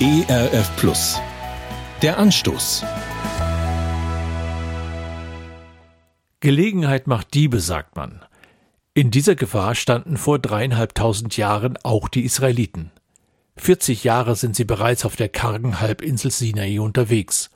ERF 0.00 0.76
Plus. 0.76 1.20
Der 2.02 2.18
Anstoß. 2.18 2.84
Gelegenheit 6.38 7.08
macht 7.08 7.34
Diebe, 7.34 7.58
sagt 7.58 7.96
man. 7.96 8.24
In 8.94 9.10
dieser 9.10 9.34
Gefahr 9.34 9.74
standen 9.74 10.16
vor 10.16 10.38
dreieinhalbtausend 10.38 11.36
Jahren 11.36 11.76
auch 11.82 12.08
die 12.08 12.24
Israeliten. 12.24 12.92
40 13.56 14.04
Jahre 14.04 14.36
sind 14.36 14.54
sie 14.54 14.62
bereits 14.62 15.04
auf 15.04 15.16
der 15.16 15.30
kargen 15.30 15.80
Halbinsel 15.80 16.30
Sinai 16.30 16.78
unterwegs. 16.78 17.50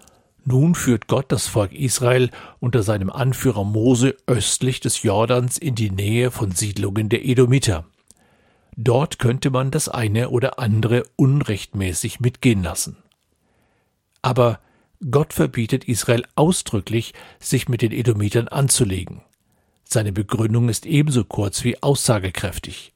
Nun 0.45 0.75
führt 0.75 1.07
Gott 1.07 1.31
das 1.31 1.47
Volk 1.47 1.73
Israel 1.73 2.29
unter 2.59 2.83
seinem 2.83 3.11
Anführer 3.11 3.63
Mose 3.63 4.17
östlich 4.27 4.81
des 4.81 5.05
Jordans 5.05 5.59
in 5.59 5.77
die 5.77 5.93
Nähe 5.93 6.33
von 6.33 6.51
Siedlungen 6.51 7.09
der 7.09 7.25
Edomiter. 7.25 7.85
Dort 8.77 9.19
könnte 9.19 9.51
man 9.51 9.71
das 9.71 9.89
eine 9.89 10.31
oder 10.31 10.59
andere 10.59 11.05
unrechtmäßig 11.17 12.21
mitgehen 12.21 12.63
lassen. 12.63 12.97
Aber 14.23 14.61
Gott 15.11 15.33
verbietet 15.33 15.85
Israel 15.85 16.25
ausdrücklich, 16.37 17.13
sich 17.41 17.69
mit 17.69 17.83
den 17.83 17.93
Edomitern 17.93 18.49
anzulegen. 18.49 19.23
Seine 19.85 20.13
Begründung 20.13 20.69
ist 20.69 20.87
ebenso 20.87 21.25
kurz 21.25 21.65
wie 21.65 21.83
aussagekräftig. 21.83 22.95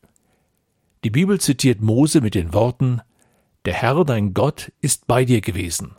Die 1.04 1.10
Bibel 1.10 1.40
zitiert 1.40 1.80
Mose 1.80 2.20
mit 2.20 2.34
den 2.34 2.54
Worten 2.54 3.00
Der 3.64 3.74
Herr 3.74 4.04
dein 4.04 4.32
Gott 4.32 4.72
ist 4.80 5.06
bei 5.06 5.24
dir 5.24 5.40
gewesen. 5.40 5.96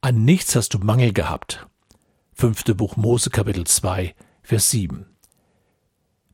An 0.00 0.24
nichts 0.24 0.56
hast 0.56 0.74
du 0.74 0.78
Mangel 0.78 1.12
gehabt. 1.12 1.66
Fünfte 2.32 2.74
Buch 2.74 2.96
Mose 2.96 3.30
Kapitel 3.30 3.64
2, 3.64 4.14
Vers 4.42 4.70
7. 4.70 5.13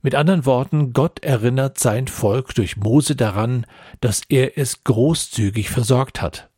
Mit 0.02 0.14
anderen 0.14 0.46
Worten, 0.46 0.92
Gott 0.92 1.22
erinnert 1.22 1.78
sein 1.78 2.08
Volk 2.08 2.54
durch 2.54 2.76
Mose 2.76 3.16
daran, 3.16 3.66
dass 4.00 4.22
er 4.28 4.56
es 4.56 4.82
großzügig 4.84 5.68
versorgt 5.68 6.22
hat. 6.22 6.48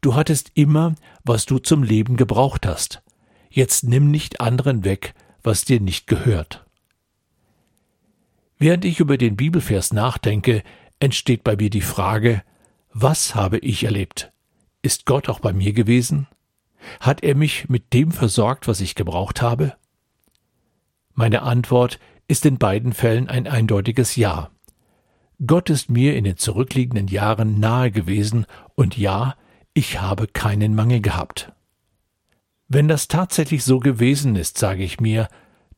Du 0.00 0.14
hattest 0.14 0.52
immer, 0.54 0.94
was 1.24 1.46
du 1.46 1.58
zum 1.58 1.82
Leben 1.82 2.16
gebraucht 2.16 2.66
hast. 2.66 3.02
Jetzt 3.50 3.84
nimm 3.84 4.10
nicht 4.10 4.40
anderen 4.40 4.84
weg, 4.84 5.14
was 5.42 5.64
dir 5.64 5.80
nicht 5.80 6.06
gehört. 6.06 6.64
Während 8.58 8.84
ich 8.84 9.00
über 9.00 9.18
den 9.18 9.36
Bibelvers 9.36 9.92
nachdenke, 9.92 10.62
entsteht 11.00 11.42
bei 11.42 11.56
mir 11.56 11.70
die 11.70 11.82
Frage, 11.82 12.42
was 12.92 13.34
habe 13.34 13.58
ich 13.58 13.84
erlebt? 13.84 14.32
Ist 14.82 15.04
Gott 15.04 15.28
auch 15.28 15.40
bei 15.40 15.52
mir 15.52 15.72
gewesen? 15.72 16.28
Hat 17.00 17.22
er 17.22 17.34
mich 17.34 17.68
mit 17.68 17.92
dem 17.92 18.12
versorgt, 18.12 18.68
was 18.68 18.80
ich 18.80 18.94
gebraucht 18.94 19.42
habe? 19.42 19.74
Meine 21.12 21.42
Antwort 21.42 21.98
ist 22.28 22.46
in 22.46 22.58
beiden 22.58 22.92
Fällen 22.92 23.28
ein 23.28 23.46
eindeutiges 23.46 24.16
Ja. 24.16 24.50
Gott 25.44 25.70
ist 25.70 25.90
mir 25.90 26.16
in 26.16 26.24
den 26.24 26.36
zurückliegenden 26.36 27.08
Jahren 27.08 27.60
nahe 27.60 27.90
gewesen 27.90 28.46
und 28.74 28.96
ja, 28.96 29.34
ich 29.74 30.00
habe 30.00 30.26
keinen 30.26 30.74
Mangel 30.74 31.00
gehabt. 31.00 31.52
Wenn 32.68 32.88
das 32.88 33.08
tatsächlich 33.08 33.62
so 33.62 33.78
gewesen 33.78 34.34
ist, 34.34 34.58
sage 34.58 34.82
ich 34.82 34.98
mir, 34.98 35.28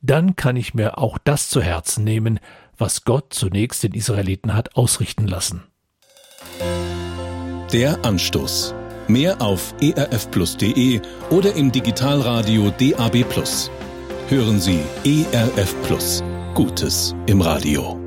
dann 0.01 0.37
kann 0.37 0.57
ich 0.57 0.75
mir 0.75 0.99
auch 0.99 1.19
das 1.19 1.51
zu 1.51 1.61
Herzen 1.61 2.05
nehmen, 2.05 2.39
was 2.77 3.05
Gott 3.05 3.35
zunächst 3.35 3.83
den 3.83 3.93
Israeliten 3.93 4.55
hat 4.55 4.77
ausrichten 4.77 5.27
lassen. 5.27 5.65
Der 7.73 8.05
Anstoß. 8.05 8.75
Mehr 9.09 9.43
auf 9.43 9.75
erfplus.de 9.81 11.01
oder 11.31 11.55
im 11.55 11.73
Digitalradio 11.73 12.71
DAB+. 12.71 13.25
Hören 14.29 14.61
Sie 14.61 14.81
ERF 15.05 15.75
Plus. 15.83 16.23
Gutes 16.55 17.15
im 17.27 17.41
Radio. 17.41 17.98